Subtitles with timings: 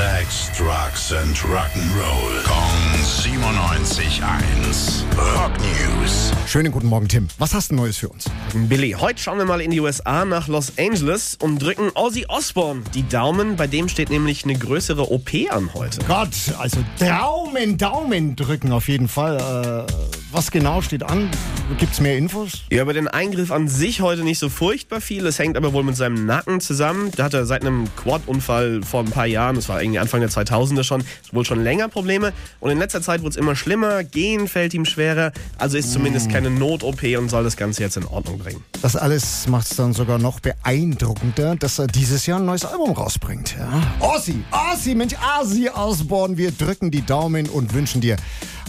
[0.00, 2.42] Sex, Drugs and Rock'n'Roll.
[2.44, 2.80] Kong
[3.20, 5.04] 97.1.
[5.36, 6.32] Rock News.
[6.46, 7.28] Schönen guten Morgen, Tim.
[7.36, 8.24] Was hast du Neues für uns?
[8.54, 12.82] Billy, heute schauen wir mal in die USA nach Los Angeles und drücken Ozzy Osbourne
[12.94, 13.56] die Daumen.
[13.56, 15.98] Bei dem steht nämlich eine größere OP an heute.
[16.06, 19.36] Gott, also Daumen, Daumen drücken auf jeden Fall.
[19.86, 21.28] Äh, was genau steht an?
[21.78, 22.64] Gibt's mehr Infos?
[22.70, 25.26] Ja, über den Eingriff an sich heute nicht so furchtbar viel.
[25.26, 27.10] Es hängt aber wohl mit seinem Nacken zusammen.
[27.16, 30.30] Da hat er seit einem Quad-Unfall vor ein paar Jahren, das war irgendwie Anfang der
[30.30, 32.32] 2000er schon, wohl schon länger Probleme.
[32.60, 34.04] Und in letzter Zeit wurde es immer schlimmer.
[34.04, 35.32] Gehen fällt ihm schwerer.
[35.58, 38.62] Also ist zumindest keine Not-OP und soll das Ganze jetzt in Ordnung bringen.
[38.82, 42.92] Das alles macht es dann sogar noch beeindruckender, dass er dieses Jahr ein neues Album
[42.92, 43.56] rausbringt.
[43.58, 43.82] Ja?
[44.00, 48.16] Ossi, Ossi, Mensch, Ossi Osborne, wir drücken die Daumen und wünschen dir